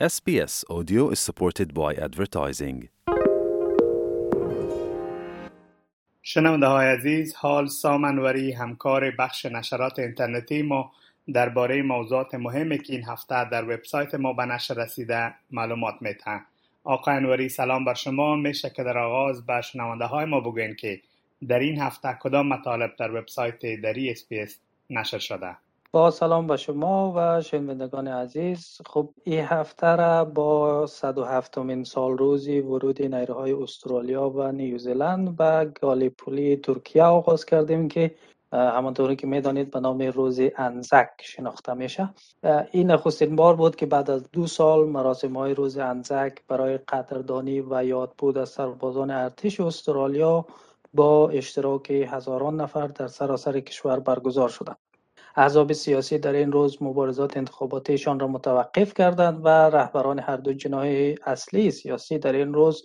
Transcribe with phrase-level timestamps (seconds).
[0.00, 2.88] SBS Audio is supported by advertising.
[6.22, 10.92] شنونده های عزیز حال سامنوری همکار بخش نشرات اینترنتی ما
[11.32, 16.40] درباره موضوعات مهمی که این هفته در وبسایت ما به نشر رسیده معلومات میتن
[16.84, 18.36] آقا انوری سلام بر شما.
[18.36, 21.00] میشه که در آغاز به شنونده های ما بگوین که
[21.48, 24.58] در این هفته کدام مطالب در وبسایت دری اسپیس
[24.90, 25.56] نشر شده؟
[25.94, 28.78] با سلام به شما و شنوندگان عزیز.
[28.86, 35.72] خب این هفته را با 107 مین سال روزی ورود نیروهای استرالیا و نیوزیلند به
[35.80, 38.14] گالیپولی ترکیه آغاز کردیم که
[38.52, 42.08] همانطوری که می‌دانید به نام روز انزک شناخته میشه.
[42.70, 47.60] این نخستین بار بود که بعد از دو سال مراسم های روز انزک برای قدردانی
[47.60, 50.46] و یاد بود از سربازان ارتش استرالیا
[50.94, 54.93] با اشتراک هزاران نفر در سراسر کشور برگزار شدند.
[55.36, 61.14] احزاب سیاسی در این روز مبارزات انتخاباتیشان را متوقف کردند و رهبران هر دو جناح
[61.26, 62.84] اصلی سیاسی در این روز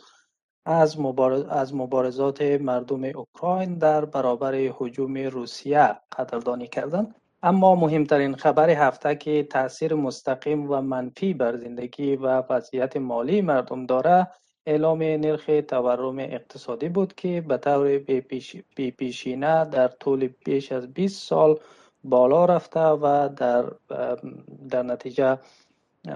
[0.65, 1.43] از, مبارز...
[1.43, 7.15] از مبارزات مردم اوکراین در برابر هجوم روسیه قدردانی کردند.
[7.43, 13.85] اما مهمترین خبر هفته که تاثیر مستقیم و منفی بر زندگی و وضعیت مالی مردم
[13.85, 14.27] داره
[14.65, 17.97] اعلام نرخ تورم اقتصادی بود که به طور
[18.75, 21.59] بیپیشینه در طول بیش از 20 سال
[22.03, 23.71] بالا رفته و در
[24.69, 25.37] در نتیجه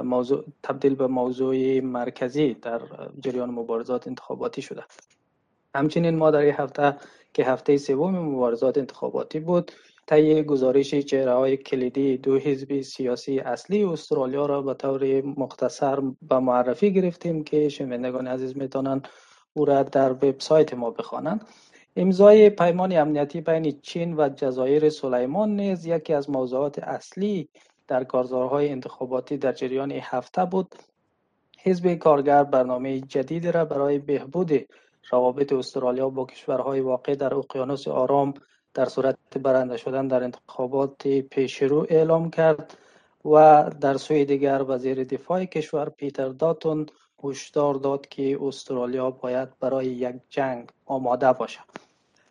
[0.03, 2.81] موضوع تبدیل به موضوع مرکزی در
[3.19, 4.83] جریان مبارزات انتخاباتی شده.
[5.75, 6.97] همچنین ما در این هفته
[7.33, 9.71] که هفته سوم مبارزات انتخاباتی بود
[10.07, 16.39] طی گزارش چهره های کلیدی دو حزب سیاسی اصلی استرالیا را به طور مختصر به
[16.39, 19.01] معرفی گرفتیم که شنوندگان عزیز می‌تونن
[19.53, 21.45] او را در وبسایت ما بخوانند.
[21.95, 27.49] امضای پیمان امنیتی بین چین و جزایر سلیمان نیز یکی از موضوعات اصلی
[27.87, 30.75] در کارزارهای انتخاباتی در جریان هفته بود.
[31.59, 34.51] حزب کارگر برنامه جدید را برای بهبود
[35.11, 38.33] روابط استرالیا با کشورهای واقع در اقیانوس آرام
[38.73, 42.77] در صورت برنده شدن در انتخابات پیشرو اعلام کرد
[43.25, 46.85] و در سوی دیگر وزیر دفاع کشور پیتر داتون
[47.23, 51.63] هشدار داد که استرالیا باید برای یک جنگ آماده باشد.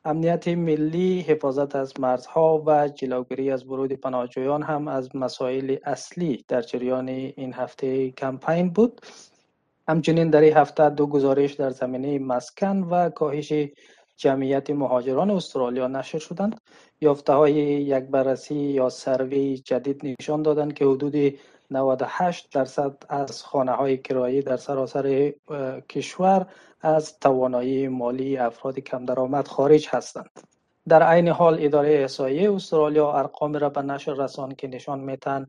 [0.05, 6.63] امنیت ملی حفاظت از مرزها و جلوگیری از ورود پناهجویان هم از مسائل اصلی در
[6.63, 9.01] جریان این هفته کمپین بود.
[9.89, 13.53] همچنین در این هفته دو گزارش در زمینه مسکن و کاهش
[14.17, 16.61] جمعیت مهاجران استرالیا نشر شدند.
[17.01, 21.35] یافته های یک بررسی یا سروی جدید نشان دادند که حدود
[21.73, 25.33] 98 درصد از خانه های کرایی در سراسر
[25.89, 26.47] کشور
[26.81, 30.41] از توانایی مالی افراد کم درآمد خارج هستند.
[30.89, 35.47] در عین حال اداره احصایه استرالیا ارقام را به نشر رسان که نشان میتن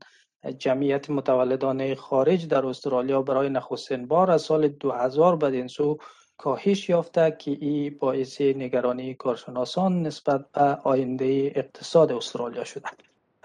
[0.58, 5.98] جمعیت متولدان خارج در استرالیا برای نخستین بار از سال 2000 بدین سو
[6.38, 12.90] کاهش یافته که این باعث نگرانی کارشناسان نسبت به آینده اقتصاد استرالیا شده.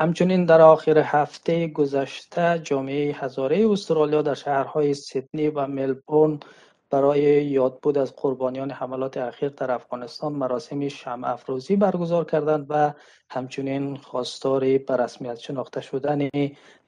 [0.00, 6.40] همچنین در آخر هفته گذشته جامعه هزاره استرالیا در شهرهای سیدنی و ملبورن
[6.90, 12.92] برای یادبود از قربانیان حملات اخیر در افغانستان مراسم شمع افروزی برگزار کردند و
[13.30, 16.28] همچنین خواستار به رسمیت شناخته شدن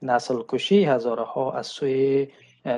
[0.03, 2.29] نسل کشی هزاره ها از سوی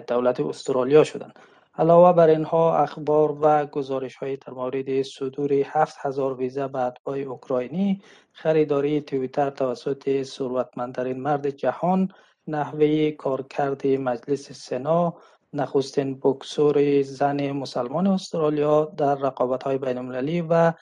[0.07, 1.39] دولت استرالیا شدند.
[1.79, 7.19] علاوه بر اینها اخبار و گزارش های در مورد صدور هفت هزار ویزا به اتباع
[7.19, 8.03] اوکراینی
[8.33, 12.09] خریداری تویتر توسط ثروتمندترین مرد جهان
[12.47, 15.15] نحوه کارکرد مجلس سنا
[15.53, 20.73] نخستین بکسور زن مسلمان استرالیا در رقابت های بین المللی و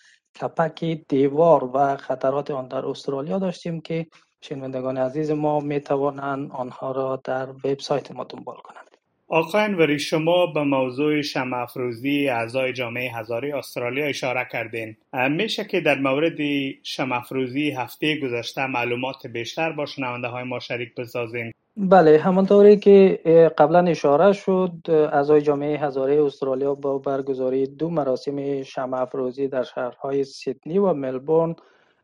[0.41, 4.07] کپک دیوار و خطرات آن در استرالیا داشتیم که
[4.41, 8.90] شنوندگان عزیز ما می توانند آنها را در وبسایت ما دنبال کنند.
[9.33, 14.97] آقا انوری شما به موضوع شمع افروزی اعضای جامعه هزاره استرالیا اشاره کردین.
[15.31, 16.39] میشه که در مورد
[16.83, 21.53] شمع افروزی هفته گذشته معلومات بیشتر با شنونده های ما شریک بسازین.
[21.77, 23.21] بله همانطوری که
[23.59, 30.25] قبلا اشاره شد اعضای جامعه هزاره استرالیا با برگزاری دو مراسم شمع افروزی در شهرهای
[30.25, 31.57] سیدنی و ملبورن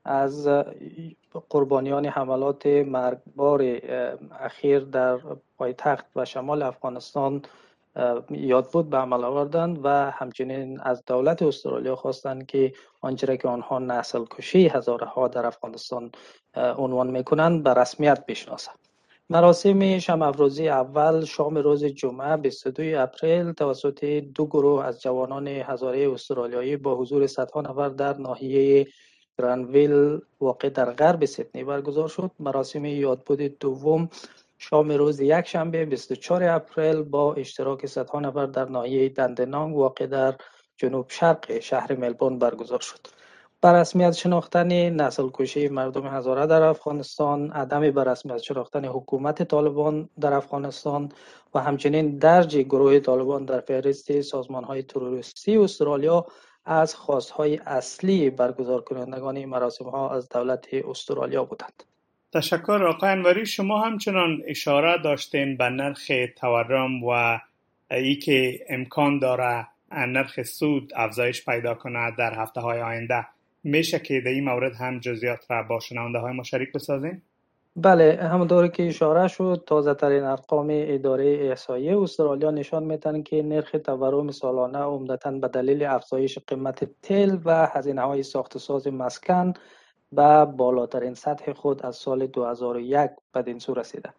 [0.06, 0.48] از
[1.48, 3.62] قربانیان حملات مرگبار
[4.40, 5.18] اخیر در
[5.58, 7.42] پایتخت و شمال افغانستان
[8.30, 13.78] یاد بود به عمل آوردند و همچنین از دولت استرالیا خواستند که آنچه که آنها
[13.78, 16.12] نسل کشی هزاره ها در افغانستان
[16.56, 18.78] عنوان می‌کنند به رسمیت بشناسند.
[19.30, 26.12] مراسم شمع افروزی اول شام روز جمعه 22 اپریل توسط دو گروه از جوانان هزاره
[26.12, 28.86] استرالیایی با حضور صدها نفر در ناحیه
[29.38, 32.30] گرانویل واقع در غرب سیدنی برگزار شد.
[32.40, 34.08] مراسم یادبود دوم
[34.58, 40.34] شام روز یک شنبه 24 اپریل با اشتراک صدها نفر در ناحیه دندنانگ واقع در
[40.76, 42.98] جنوب شرق شهر ملبورن برگزار شد.
[43.60, 50.08] بر رسمیت شناختن نسل کشی مردم هزاره در افغانستان عدم بر رسمیت شناختن حکومت طالبان
[50.20, 51.08] در افغانستان
[51.54, 56.26] و همچنین درج گروه طالبان در فهرست سازمان های تروریستی استرالیا
[56.66, 61.82] از خواستهای اصلی برگزار کنندگان مراسم ها از دولت استرالیا بودند.
[62.32, 63.46] تشکر آقای انوری.
[63.46, 67.38] شما همچنان اشاره داشتین به نرخ تورم و
[67.90, 73.26] ای که امکان داره نرخ سود افزایش پیدا کنه در هفته های آینده.
[73.64, 77.22] میشه که در این مورد هم جزیات را با شنونده های ما شریک بسازین؟
[77.78, 83.76] بله همونطور که اشاره شد تازه ترین ارقام اداره احصایه استرالیا نشان میدن که نرخ
[83.84, 89.52] تورم سالانه عمدتا به دلیل افزایش قیمت تل و هزینه های ساخت ساز مسکن
[90.12, 94.12] به بالاترین سطح خود از سال 2001 بدین سو رسیده.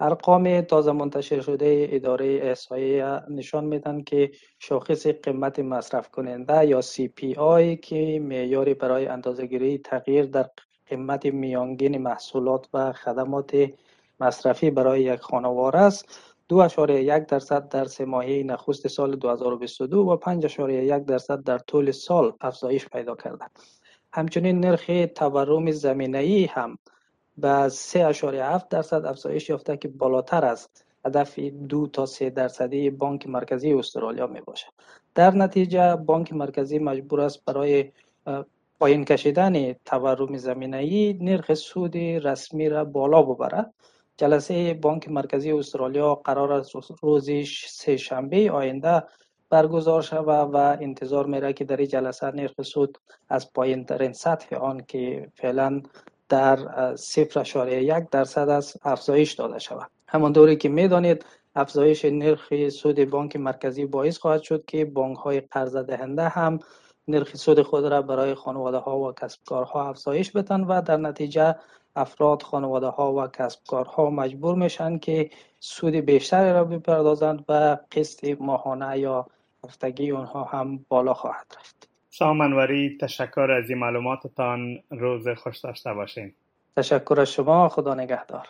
[0.00, 7.80] ارقام تازه منتشر شده اداره احصایه نشان میدن که شاخص قیمت مصرف کننده یا CPI
[7.82, 10.50] که معیاری برای اندازهگیری تغییر در
[10.88, 13.70] قیمت میانگین محصولات و خدمات
[14.20, 16.34] مصرفی برای یک خانوار است.
[16.48, 21.42] دو اشاره یک درصد در سه ماهه نخست سال 2022 و پنج اشاره یک درصد
[21.42, 23.44] در طول سال افزایش پیدا کرده
[24.12, 26.78] همچنین نرخ تورم زمینه ای هم
[27.38, 30.68] به 3.7 درصد افزایش یافته که بالاتر از
[31.04, 34.72] هدف دو تا سه درصدی بانک مرکزی استرالیا می باشد
[35.14, 37.92] در نتیجه بانک مرکزی مجبور است برای
[38.80, 43.74] پایین کشیدن تورم زمینه ای نرخ سود رسمی را بالا ببرد
[44.16, 46.72] جلسه بانک مرکزی استرالیا قرار است
[47.02, 47.30] روز
[47.66, 49.02] سه شنبه آینده
[49.50, 52.98] برگزار شود و انتظار میره که در این جلسه نرخ سود
[53.28, 55.82] از پایین ترین سطح آن که فعلا
[56.28, 56.58] در
[56.96, 59.90] صفر یک درصد از افزایش داده شود.
[60.08, 61.24] همانطوری که می‌دانید
[61.54, 66.58] افزایش نرخ سود بانک مرکزی باعث خواهد شد که بانک های قرض دهنده هم
[67.08, 71.54] نرخ سود خود را برای خانواده ها و کسب کارها افزایش بدن و در نتیجه
[71.96, 75.30] افراد خانواده ها و کسب کارها مجبور میشن که
[75.60, 79.26] سود بیشتری را بپردازند و قسط ماهانه یا
[79.64, 81.88] هفتگی اونها هم بالا خواهد رفت.
[82.10, 84.78] سامنوری تشکر از این معلوماتتان.
[84.90, 86.34] روز خوش داشته باشین.
[86.76, 87.68] تشکر از شما.
[87.68, 88.48] خدا نگهدار.